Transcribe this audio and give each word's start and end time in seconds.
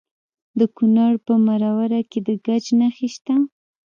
د 0.59 0.61
کونړ 0.75 1.11
په 1.25 1.33
مروره 1.45 2.01
کې 2.09 2.19
د 2.27 2.29
ګچ 2.45 2.65
نښې 2.79 3.07
شته. 3.15 3.35